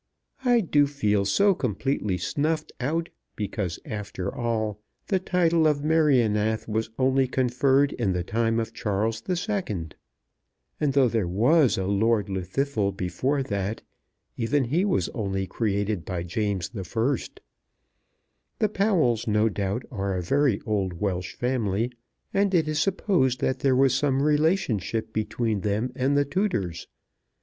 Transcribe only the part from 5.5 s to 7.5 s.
of Merioneth was only